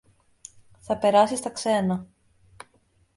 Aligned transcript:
θα 0.79 0.97
περάσει 0.97 1.35
στα 1.35 1.49
ξένα 1.49 2.07